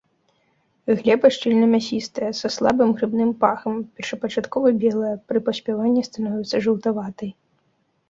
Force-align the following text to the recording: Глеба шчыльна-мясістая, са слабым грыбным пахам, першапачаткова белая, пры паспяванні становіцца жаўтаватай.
Глеба 1.01 1.27
шчыльна-мясістая, 1.35 2.31
са 2.39 2.47
слабым 2.57 2.89
грыбным 3.01 3.31
пахам, 3.45 3.75
першапачаткова 4.01 4.67
белая, 4.87 5.15
пры 5.29 5.39
паспяванні 5.47 6.01
становіцца 6.13 6.55
жаўтаватай. 6.69 7.29